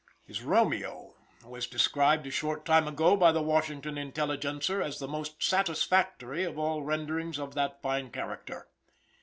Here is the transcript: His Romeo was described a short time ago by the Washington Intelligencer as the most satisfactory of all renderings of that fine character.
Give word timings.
His 0.25 0.41
Romeo 0.41 1.13
was 1.45 1.67
described 1.67 2.25
a 2.25 2.31
short 2.31 2.65
time 2.65 2.87
ago 2.87 3.15
by 3.15 3.31
the 3.31 3.43
Washington 3.43 3.99
Intelligencer 3.99 4.81
as 4.81 4.97
the 4.97 5.07
most 5.07 5.43
satisfactory 5.43 6.43
of 6.43 6.57
all 6.57 6.81
renderings 6.81 7.37
of 7.37 7.53
that 7.53 7.83
fine 7.83 8.09
character. 8.09 8.67